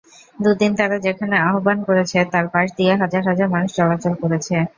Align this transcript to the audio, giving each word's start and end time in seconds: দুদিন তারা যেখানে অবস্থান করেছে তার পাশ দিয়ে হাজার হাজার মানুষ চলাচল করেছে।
দুদিন 0.39 0.71
তারা 0.79 0.97
যেখানে 1.05 1.35
অবস্থান 1.49 1.77
করেছে 1.87 2.17
তার 2.33 2.45
পাশ 2.53 2.67
দিয়ে 2.77 2.93
হাজার 3.01 3.23
হাজার 3.29 3.47
মানুষ 3.53 3.69
চলাচল 3.77 4.13
করেছে। 4.21 4.55